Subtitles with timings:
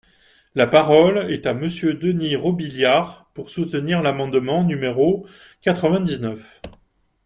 [0.55, 5.27] La parole est à Monsieur Denys Robiliard, pour soutenir l’amendement numéro
[5.61, 6.59] quatre-vingt-dix-neuf.